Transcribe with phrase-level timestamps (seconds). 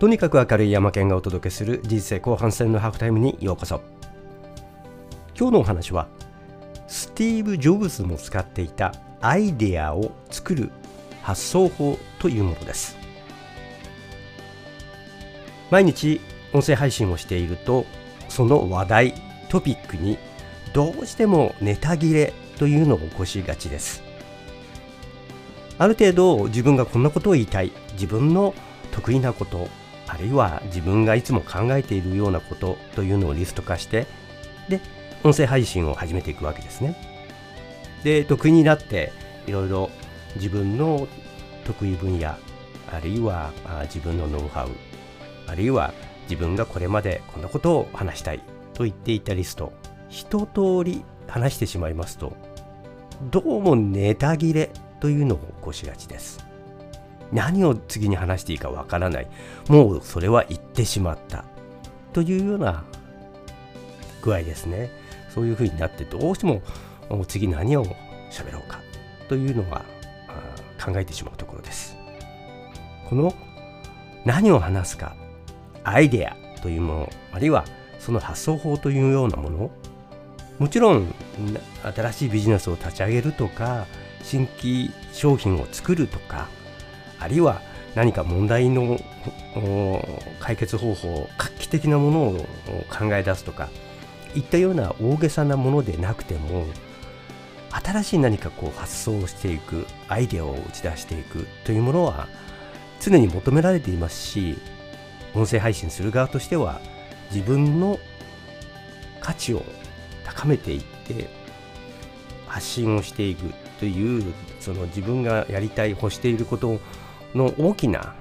[0.00, 3.82] とにかく明るい山県がお届けする人生後半戦のハーフタイムにようこそ。
[5.38, 6.08] 今日のお話は
[6.88, 10.70] スティーブ・ジョブズも使っていたアイデアを作る
[11.20, 12.96] 発想法というものです。
[15.70, 16.22] 毎日
[16.54, 17.84] 音声配信をしていると
[18.30, 19.14] その話題
[19.50, 20.16] トピックに
[20.72, 24.02] どうしてもネタ切れというのを起こしがちです。
[25.76, 28.54] ある程度自分がこんなことを言いたい自分の
[28.92, 29.68] 得意なこと
[30.10, 34.08] あるいは自分がいつも考えているようなことというのをリスト化して
[34.68, 34.80] で
[35.22, 36.96] 音声配信を始めていくわけですね。
[38.02, 39.12] で得意になって
[39.46, 39.90] いろいろ
[40.34, 41.06] 自分の
[41.64, 42.38] 得意分野あ
[43.00, 43.52] るいは
[43.84, 44.70] 自分のノウハウ
[45.46, 45.92] あるいは
[46.22, 48.40] 自分がこれまでこんなことを話したい
[48.74, 49.72] と言っていたリスト
[50.08, 52.36] 一通り話してしまいますと
[53.30, 56.49] どうもネタ切れというのを起こしがちです。
[57.32, 59.28] 何を次に話していいかわからない。
[59.68, 61.44] もうそれは言ってしまった。
[62.12, 62.84] というような
[64.22, 64.90] 具合ですね。
[65.32, 66.62] そういうふうになってどうしても
[67.26, 67.84] 次何を
[68.30, 68.80] 喋ろうか。
[69.28, 69.84] というのは
[70.84, 71.96] 考えてしまうところです。
[73.08, 73.34] この
[74.24, 75.14] 何を話すか
[75.84, 77.64] アイデアというものあるいは
[77.98, 79.70] その発想法というようなもの
[80.58, 81.12] もちろん
[81.82, 83.86] 新しいビジネスを立ち上げるとか
[84.22, 86.48] 新規商品を作るとか
[87.20, 87.60] あるいは
[87.94, 88.98] 何か問題の
[90.40, 92.46] 解決方法画期的なものを
[92.88, 93.68] 考え出すとか
[94.34, 96.66] いったような大げさなものでなくても
[97.70, 102.28] 新しい何かこう発想をしていくアイデアを打ち出していくというものは
[103.00, 104.58] 常に求められていますし
[105.34, 106.80] 音声配信する側としては
[107.32, 107.98] 自分の
[109.20, 109.62] 価値を
[110.24, 111.28] 高めていって
[112.46, 116.80] 発信をしていくというその自分がやりたい欲していること
[117.34, 118.14] の大きな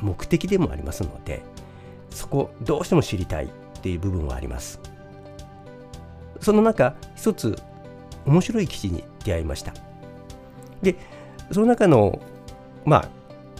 [0.00, 1.42] 目的でもありますので
[2.10, 3.48] そこどうしても知りたいっ
[3.80, 4.80] ていう部分はあります。
[6.40, 7.56] その中一つ
[8.26, 9.72] 面白い記事に出会いました。
[10.82, 10.96] で
[11.50, 12.20] その中の
[12.84, 13.08] まあ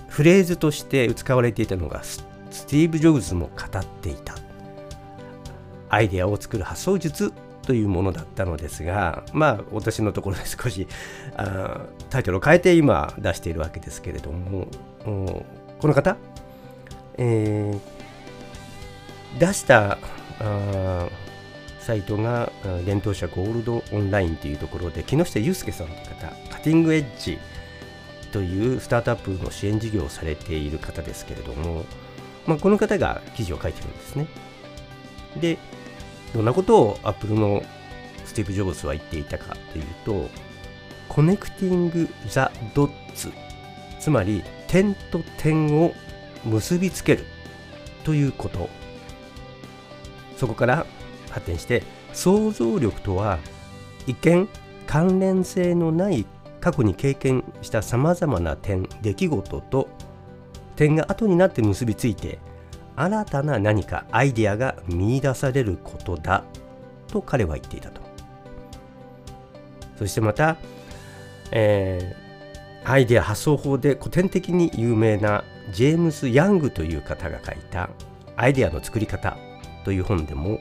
[0.09, 2.19] フレーズとして使われていたのがス
[2.67, 4.35] ティーブ・ジョブズも語っていた。
[5.89, 10.87] アイデアを作る発想術というものだったのですがまあ私のところで少し
[11.37, 14.67] あタイトルを変えて今出しているわけですけれども
[15.05, 16.17] この方、
[17.19, 19.99] えー、出した
[20.41, 21.09] あ
[21.81, 22.53] サイトが
[22.85, 27.39] 伝統者ゴールドオンラインというところで木下祐介さんという方カティングエッジ
[28.33, 31.85] というスタートアップの支援事業をされている方ですけれども、
[32.47, 34.27] まあ、この方が記事を書いてるんですね。
[35.41, 35.59] で、
[36.35, 37.63] どんなことをアップルの
[38.25, 40.29] スティーブ・ジョブズは言っていたかというと、
[41.09, 43.31] Connecting the dots、
[44.01, 45.93] つまり点と点を
[46.45, 47.25] 結びつける
[48.05, 48.69] ということ。
[50.37, 50.87] そこから
[51.31, 53.39] 発展して想像力とは
[54.09, 54.49] 一見
[54.89, 56.27] 関連性のない
[56.61, 59.89] 過去に経験したさまざまな点出来事と
[60.75, 62.39] 点が後になって結びついて
[62.97, 66.45] 新たな何かアイデアが見いだされることだ
[67.09, 68.01] と彼は言っていたと。
[69.99, 70.57] そしてまた、
[71.53, 77.91] えー、アイデア発想法で古典的に有名なジェームス・ヤングという方が書いた
[78.37, 79.37] 「アイデアの作り方」
[79.85, 80.59] という本でも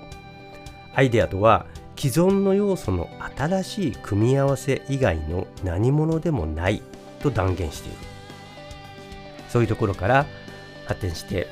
[0.93, 1.65] アイデアとは
[1.95, 6.81] 既存の要素の新しい組み合わせ以外の何者でもない
[7.21, 7.97] と断言している。
[9.49, 10.25] そういうところから
[10.85, 11.47] 発展して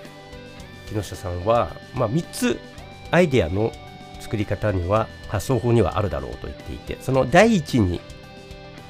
[0.94, 2.60] 木下さんは、まあ、3つ
[3.12, 3.72] アイデアの
[4.20, 8.02] 作り方には発想法にはあるだろうと言っていてその第一に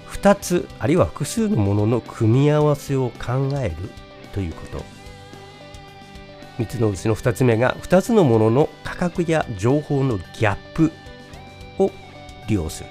[0.08, 3.76] 2つあるいは複数のものの組み合わせを考える
[4.34, 4.84] ということ。
[6.58, 10.92] 3つのうちの2つ目が2つのものの価格や情報のギャップ
[11.78, 11.90] を
[12.48, 12.90] 利用する。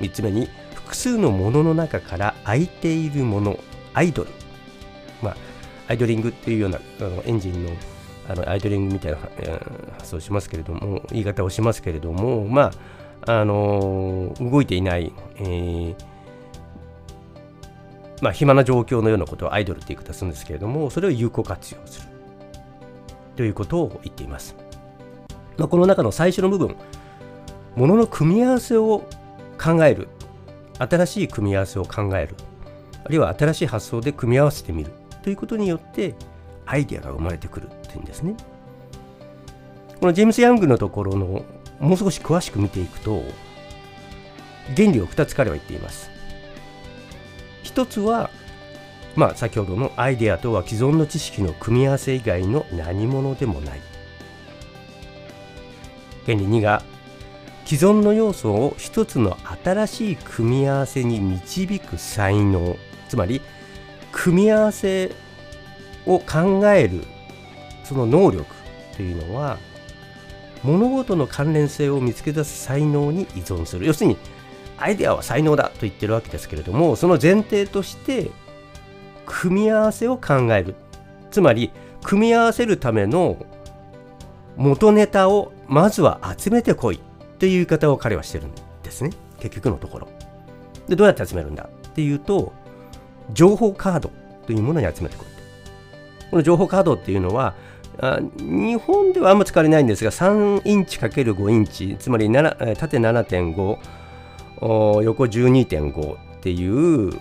[0.00, 3.58] 3つ目に複数のものの中から空いているもの
[3.92, 4.30] アイドル。
[5.20, 5.36] まあ
[5.88, 7.70] アイドリングっていうようなあのエンジンの
[8.28, 9.18] あのアイドリングみたいな
[9.98, 12.72] 発想しますけれども言い方をしますけれどもま
[13.24, 15.96] ああの動いていない、えー
[18.20, 22.08] まあ、暇な状況のようなことをアイドルって言い方するんですけれどもそれを有効活用する。
[23.36, 24.56] ということを言っています、
[25.58, 26.74] まあ、この中の最初の部分
[27.76, 29.04] ものの組み合わせを
[29.62, 30.08] 考える。
[30.78, 32.34] 新しい組み合わせを考える。
[33.04, 34.92] あるいは新しい発想で組み合わせてみる。
[35.26, 36.14] ということによって
[36.66, 38.36] アイデアが生まれてくるっていうんですね。
[39.98, 41.44] このジェームス・ヤングのところの
[41.80, 43.24] もう少し詳しく見ていくと
[44.76, 46.10] 原理を2つ彼は言っています。
[47.64, 48.30] 一つは
[49.16, 53.80] まあ先ほどのアイデアとは既存の知識の組み合わせ以外の何者でもない
[56.24, 56.84] 原理2が
[57.64, 62.76] 既存の要素を一つの新しい組み合わせに導く才能
[63.08, 63.42] つまり
[64.18, 65.12] 組み合わせ
[66.06, 67.04] を考える
[67.84, 68.46] その能力
[68.96, 69.58] というのは
[70.64, 73.86] 物事の関連性を見つけ出す才能に依存する。
[73.86, 74.16] 要するに
[74.78, 78.30] アイデアは才能だと言ってるわけですけれどもその前提として
[79.26, 80.74] 組み合わせを考える。
[81.30, 81.70] つまり
[82.02, 83.44] 組み合わせるための
[84.56, 86.98] 元ネタをまずは集めてこいっ
[87.36, 88.52] ていう言い方を彼はしてるん
[88.82, 89.10] ですね。
[89.40, 90.08] 結局のところ。
[90.88, 92.54] でどうやって集めるんだっていうと
[93.32, 94.10] 情報カード
[94.46, 95.26] というものに集めてこい
[96.30, 97.54] この情報カードっていうのは
[97.98, 107.12] あ日本ではあんま使われないんですが3インチ ×5 インチつまり7縦7.5横12.5っていう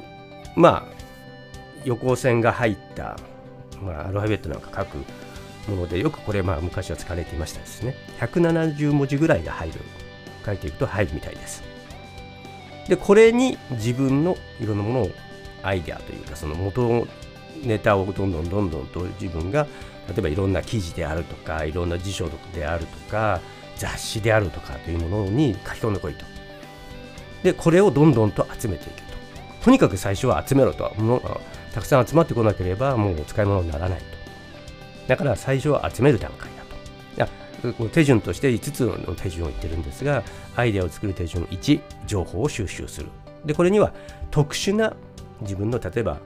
[0.56, 0.84] まあ
[1.86, 3.18] 横線が入った、
[3.82, 4.98] まあ、アルファベットなんか書く
[5.70, 7.96] ものでよくこれまあ昔は使われていましたですね。
[8.20, 9.80] 170文字ぐらいが入る。
[10.46, 11.64] 書いていくと入るみたいです。
[12.88, 15.10] でこれに自分のいろんなものを
[15.66, 17.08] アイデアというかその元
[17.64, 19.66] ネタをどんどんどんどんと自分が
[20.08, 23.42] 例えばいろんな記事であるとかいろんな辞書であるとか
[23.76, 26.26] 雑誌であるとかというものに書き込んでこいと。
[27.44, 29.16] でこれをどんどんと集めていくと。
[29.64, 30.94] とにかく最初は集めろと
[31.74, 34.06] たくさん集まってこなければもう使い物にならないと。
[35.08, 37.74] だから最初は集める段階だと。
[37.76, 40.24] いや手順として5つの手順を言ってるんですが
[40.56, 43.10] アイデアを作る手順1情報を収集する。
[43.44, 43.94] でこれには
[44.32, 44.96] 特殊な
[45.42, 46.20] 自分の例えば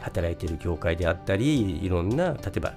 [0.00, 2.74] 働いている業界であったりいろんな例えば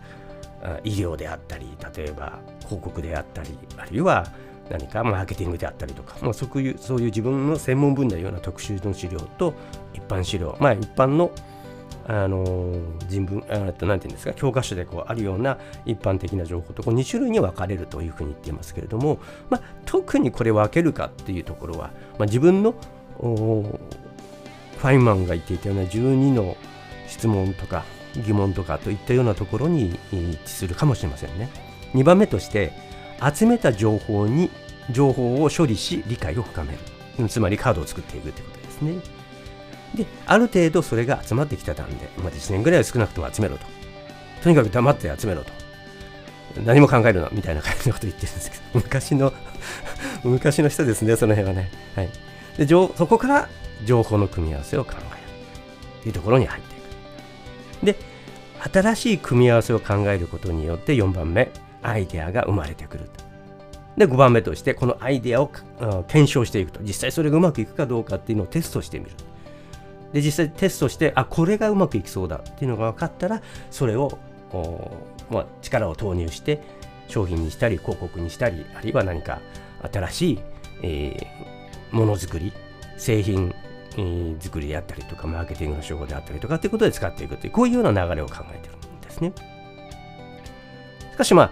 [0.84, 4.26] 医療であったり例えば広告であったりあるいは
[4.70, 9.54] 何かマーケティングであったりとか、まあ、そういうそういう自分の専門分野のような特殊の資料と
[9.94, 11.32] 一般資料まあ一般の
[12.08, 12.76] あの
[13.08, 15.58] 人文あと何て言うんですか教科書でこうあるような
[15.88, 19.18] 一般的な情報とこう2種類に分かれるというふうに言っていますけれども、
[19.50, 21.90] まあ、特にこれ分けるかっていうところは、
[22.20, 22.76] まあ、自分の
[24.86, 26.56] ファインマンが言っていたような12の
[27.08, 27.86] 質問とか
[28.18, 31.50] 疑問とかといったようなところに一致するかもしれませんね。
[31.96, 32.72] 2番目として
[33.34, 34.52] 集めた情報に
[34.92, 36.74] 情報を処理し理解を深め
[37.18, 37.28] る。
[37.28, 38.94] つまりカードを作っていくということですね。
[39.96, 43.66] である程度それが集まってきた段で、まあ、1年ぐらいは少なくとも集めろと。
[44.44, 45.52] とにかく黙って集めろと。
[46.64, 49.34] 何も考えるなみたいな感じのことを言ってるんですけど昔の
[50.24, 52.10] 昔の人ですねその辺はね、はい、
[52.56, 53.50] でそこから
[53.84, 55.06] 情報の組み合わせを考える。
[56.04, 56.80] というところに入ってい
[57.82, 57.86] く。
[57.86, 57.96] で
[58.72, 61.52] 新しい組み合わせを考えることによって4番目
[61.84, 63.26] アイデアが生まれてくると。
[63.98, 65.52] で5番目としてこのアイデアを
[66.08, 66.80] 検証していくと。
[66.82, 69.12] 実際それがうまくいくかどうかっていうのをテストしてみる。
[70.14, 74.18] で実際テストしてあこれがうまくいきそうだっていうのが分かったらそれを、
[75.30, 76.62] まあ、力を投入して
[77.08, 79.42] 商品にしたり広告にしたりあるいは何か
[79.92, 80.40] 新しい、
[80.84, 82.54] えー、ものづくり
[82.98, 83.54] 製品
[84.40, 89.34] 作りであったりとかマーケティングの手法であったりとかっていうことで使っていくというこういうような流れを考えているんですね。
[91.14, 91.52] しかしまあ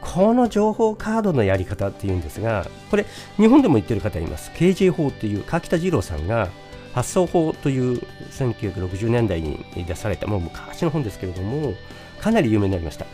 [0.00, 3.04] この情報カードのやり方っていうんですがこれ
[3.36, 4.50] 日本でも言ってる方います。
[4.52, 6.48] KJ 法っていう柿田二郎さんが
[6.94, 7.98] 発想法という
[8.30, 11.74] 1960年代に出されたもう昔の本ですけれども
[12.20, 13.04] かなり有名になりました、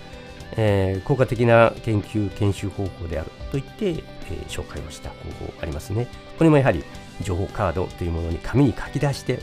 [0.52, 5.16] えー、効果的な研究研修方法であると言って、えー、紹介をした方
[5.46, 6.06] 法ありますね。
[6.38, 6.84] これもやはり
[7.20, 9.40] 情報カードというものに紙に書き出して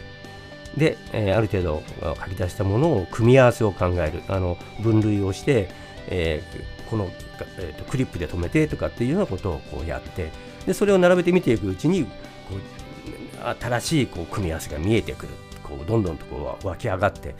[0.77, 4.23] で、えー、ある程度書き出したものを組み合わせを考える。
[4.27, 5.69] あの分類をして、
[6.07, 7.09] えー、この、
[7.57, 10.31] えーと、クリップで止めてとかっていうようなことをこうやって
[10.65, 12.09] でそれを並べて見ていくうちにこ
[12.55, 15.33] う新しいこう組み合わせが見えてくる。
[15.63, 17.35] こうどんどんとこう湧き上がって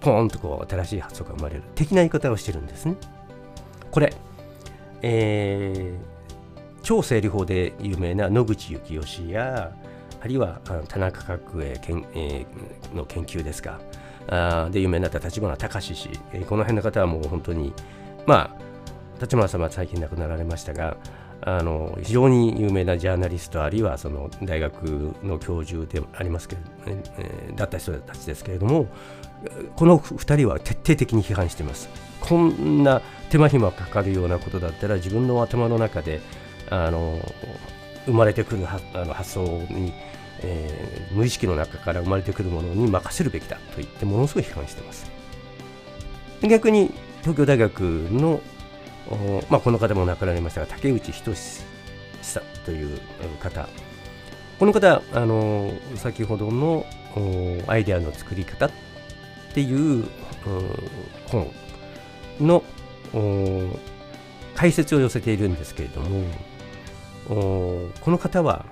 [0.00, 1.62] ポーンとこう新しい発想が生まれる。
[1.74, 2.94] 的な言い方をしてるんですね。
[3.90, 4.12] これ、
[5.02, 6.13] えー、
[6.84, 9.72] 超整理法で有名な野口幸義や
[10.20, 13.80] あるいは田中角栄研、えー、の研究ですか。
[14.28, 17.74] あで有名になった立花隆氏、えー、この辺の方はもう本当に
[18.26, 20.96] まあ立花様は最近亡くなられましたが
[21.42, 26.62] あの非常に有名なジャーナリストあるいはその大学の教授でありますけど、
[27.18, 28.86] えー、だった人たちですけれども
[29.76, 31.90] この2人は徹底的に批判しています。
[32.20, 36.22] こんな手間暇かかるようなことだったら自分の頭の中で
[36.70, 37.20] あの
[38.06, 39.92] 生まれてくるあの発想に、
[40.40, 45.10] えー、無意識の中から生まれてくるものに任せるべきだと言ってものすごい批判してます。
[46.42, 46.90] 逆に
[47.22, 48.40] 東京大学の、
[49.48, 51.34] まあ、この方も亡くなりましたが竹内仁
[52.20, 52.98] さんという
[53.40, 53.68] 方。
[54.58, 56.86] この方あの先ほどの
[57.66, 58.70] アイデアの作り方っ
[59.52, 60.04] ていう
[61.26, 61.50] 本
[62.40, 62.62] の
[64.54, 66.24] 解説を寄せているんですけれども
[68.00, 68.66] この方は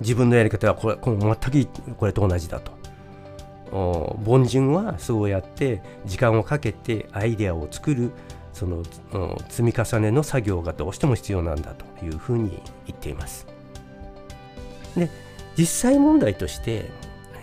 [0.00, 2.72] 自分のやり方はこれこの全くこれと同じだと
[3.72, 8.12] 凡人はそうやって時間をかけてアイデアを作る
[8.52, 8.82] その
[9.48, 13.46] 積み重ねの作業がどうしても必要なんだというふうに言っています。
[14.96, 15.10] で
[15.58, 16.90] 実際問題として、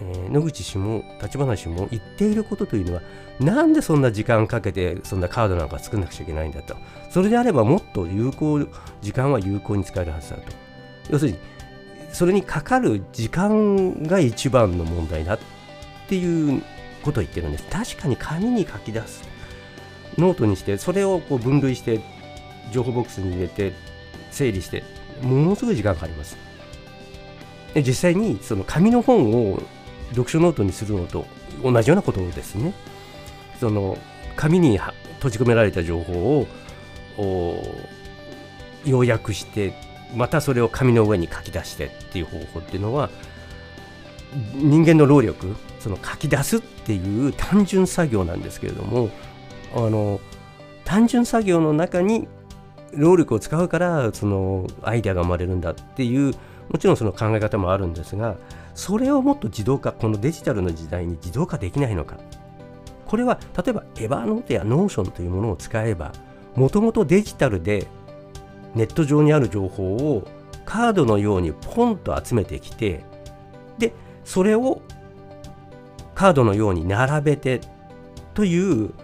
[0.02, 3.02] えー、野口氏も立花氏も言っていることというのは
[3.40, 6.76] なんでそんな時間かけてそんなカードなんか作んなくちゃいけないんだと。
[7.10, 8.60] それであればもっと有効
[9.02, 10.44] 時間は有効に使えるはずだと。
[11.10, 11.38] 要するに
[12.12, 15.40] それにかかる時間が一番の問題だっ
[16.08, 16.62] ていう
[17.04, 17.66] ことを言ってるんです。
[17.66, 19.24] 確かに紙に書き出す。
[20.18, 22.02] ノートにしてそれをこう分類して
[22.72, 23.74] 情報ボックスに入れて
[24.32, 24.84] 整理して
[25.22, 26.38] ものすごい時間かかります。
[27.74, 29.60] で実際にその紙の本を
[30.14, 31.26] 読書ノートにするのと
[31.64, 32.74] 同じようなことですね。
[33.60, 33.98] その
[34.36, 36.48] 紙に閉じ込められた情報
[37.18, 37.64] を
[38.86, 39.74] 要約して
[40.16, 43.10] またそれを紙の上に書き出してっていう方法っていうのは
[44.56, 49.10] 人間の労力その書き出すっていう単純作業なんですけれども
[49.76, 50.20] あの
[50.86, 52.28] 単純作業の中に
[52.94, 56.34] 労力を使うからそのアイデアが生まれるんだっていう
[56.70, 58.36] もちろんその考え方もあるんですが
[58.76, 62.18] それをもっと自動化このデジタルの時代に自動化できないのか。
[63.14, 66.14] これは例えば Evernoteや Notionというものを使えば
[66.56, 67.86] もともとデジタルで
[68.74, 70.28] ネット上にある情報を
[70.66, 73.04] カードのようにポンと集めてきて
[73.78, 73.94] で
[74.26, 74.82] それを
[76.16, 77.62] カードのように並べて
[78.34, 78.96] という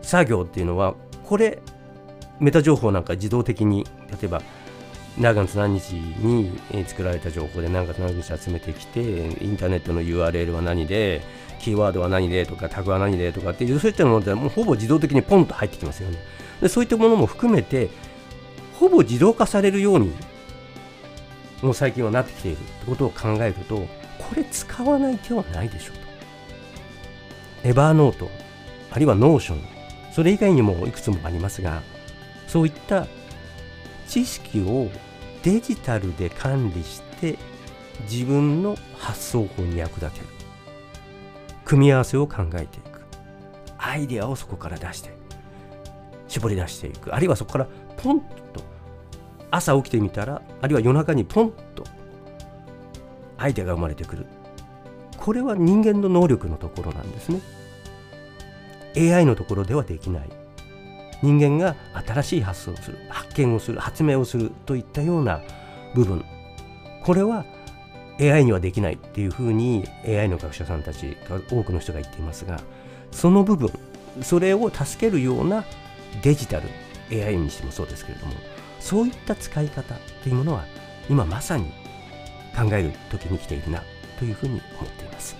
[0.00, 1.58] 作業っていうのはこれ
[2.40, 4.40] メタ情報なんか自動的に例えば
[5.18, 6.50] 何月何日に
[6.86, 11.22] 作られた情報で何月何日集めてきてインターネットの URL は何で
[11.58, 16.18] キーワードは何でとかタグは何でとかっていうそういったものでもうほぼ自動的にポンと入ってきますよね。
[16.60, 17.88] でそういったものも含めて
[18.74, 20.12] ほぼ自動化されるように
[21.62, 23.76] もう最近はなってきているってことを考えると
[24.18, 25.96] これ使わない手はないでしょう
[27.62, 27.68] と。
[27.68, 28.30] Evernote
[28.90, 29.60] あるいは Notion
[30.12, 31.82] それ以外にもいくつもありますが
[32.46, 33.06] そういった
[34.08, 34.90] 知識を
[35.42, 37.38] デジタルで管理して
[38.10, 40.26] 自分の発想法に役立てる。
[41.64, 43.00] 組み合わせを考えていく。
[43.78, 45.10] アイデアをそこから出して
[46.28, 47.14] 絞り出していく。
[47.14, 48.26] あるいはそこからポンと
[49.50, 51.84] 朝起きてみたらあるいは夜中にポンと
[53.38, 54.26] アイデアが生まれてくる。
[55.16, 57.40] これは人間の能力のところなんですね。
[58.96, 60.45] AI のところではできない。
[61.22, 65.40] 人間が新しい発想をする発見をする発明をするといったような
[65.94, 66.24] 部分
[67.02, 67.44] これは
[68.20, 71.16] AI にはできないっていうふうに AI の学者さんたち
[71.50, 72.60] 多くの人が言っていますが
[73.10, 73.70] その部分
[74.22, 75.64] それを助けるような
[76.22, 76.68] デジタル
[77.10, 78.32] AI にしてもそうですけれども
[78.80, 80.64] そういった使い方というものは
[81.08, 81.66] 今まさに
[82.56, 83.82] 考える時に来ているな
[84.18, 85.36] というふうに思っています。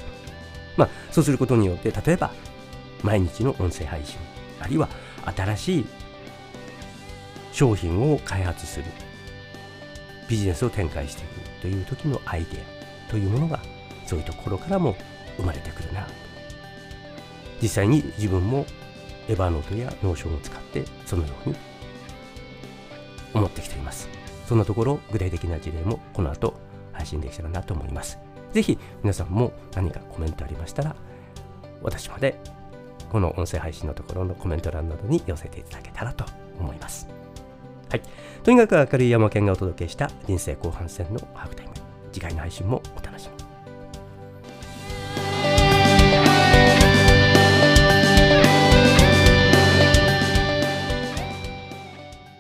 [0.77, 2.31] まあ、そうすることによって例えば
[3.03, 4.19] 毎日の音声配信
[4.61, 4.89] あるいは
[5.35, 5.87] 新しい
[7.53, 8.85] 商品を開発する。
[10.29, 12.59] ビジネスを展開していくという時のアイデ
[13.09, 13.61] アというものが
[14.07, 14.97] そういうところからも
[15.37, 16.07] 生まれてくるな。
[17.63, 18.67] 実際に自分も
[19.29, 21.57] Evernote や Notion を使ってそのように
[23.35, 24.09] 思ってきています。
[24.47, 26.55] そんなところ具体的な事例もこの後
[26.93, 28.19] 配信できたらなと思います。
[28.53, 30.97] ぜひ皆さんも何かコメントありましたら
[31.83, 32.39] 私まで
[33.11, 36.25] この音声配信のところのコメント欄などに寄せていただけたらと
[36.59, 37.09] 思います。
[37.91, 38.03] はい。
[38.43, 41.73] とにかく明るい山県がお届けした人生後半戦のハーフタイム。
[42.13, 43.36] 次回の配信もお楽しみ